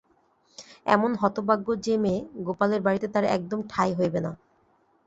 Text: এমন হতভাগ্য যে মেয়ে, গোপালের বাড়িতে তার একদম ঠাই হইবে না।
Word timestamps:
এমন 0.85 1.11
হতভাগ্য 1.15 1.67
যে 1.85 1.95
মেয়ে, 1.97 2.19
গোপালের 2.43 2.81
বাড়িতে 2.81 3.07
তার 3.07 3.25
একদম 3.35 3.59
ঠাই 3.69 3.91
হইবে 3.93 4.19
না। 4.19 4.31